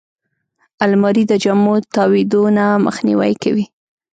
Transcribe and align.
الماري 0.83 1.23
د 1.27 1.33
جامو 1.43 1.73
تاویدو 1.95 2.41
نه 2.57 2.65
مخنیوی 2.85 3.33
کوي 3.43 3.65